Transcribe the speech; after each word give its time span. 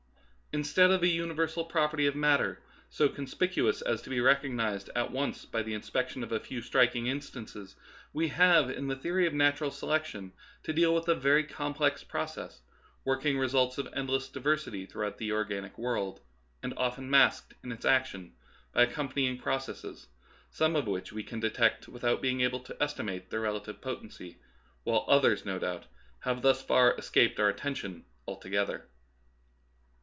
Instead 0.53 0.91
of 0.91 1.01
a 1.01 1.07
universal 1.07 1.63
property 1.63 2.05
of 2.07 2.13
matter, 2.13 2.59
so 2.89 3.07
conspicuous 3.07 3.81
as 3.83 4.01
to 4.01 4.09
be 4.09 4.19
recognized 4.19 4.89
at 4.93 5.09
once 5.09 5.45
by 5.45 5.63
the 5.63 5.73
inspection 5.73 6.23
of 6.25 6.33
a 6.33 6.41
few 6.41 6.61
striking 6.61 7.07
instances, 7.07 7.77
we 8.11 8.27
have 8.27 8.69
in 8.69 8.87
the 8.89 8.95
theory 8.97 9.25
of 9.25 9.33
natural 9.33 9.71
selection 9.71 10.33
to 10.61 10.73
deal 10.73 10.93
with 10.93 11.07
a 11.07 11.15
very 11.15 11.45
complex 11.45 12.03
process, 12.03 12.59
working 13.05 13.37
results 13.39 13.77
of 13.77 13.87
endless 13.93 14.27
diversity 14.27 14.85
throughout 14.85 15.17
the 15.19 15.31
organic 15.31 15.77
world, 15.77 16.19
and 16.61 16.73
often 16.75 17.09
masked 17.09 17.53
in 17.63 17.71
its 17.71 17.85
action 17.85 18.33
by 18.73 18.81
accompanying 18.83 19.37
processes, 19.37 20.07
some 20.49 20.75
of 20.75 20.85
which 20.85 21.13
we 21.13 21.23
can 21.23 21.39
detect 21.39 21.87
without 21.87 22.21
being 22.21 22.41
able 22.41 22.59
to 22.59 22.75
estimate 22.83 23.29
their 23.29 23.39
relative 23.39 23.79
potency, 23.79 24.37
while 24.83 25.05
others, 25.07 25.45
no 25.45 25.57
doubt, 25.57 25.85
have 26.19 26.41
thus 26.41 26.61
far 26.61 26.93
escaped 26.97 27.39
our 27.39 27.47
attention 27.47 28.03
altogether. 28.27 28.85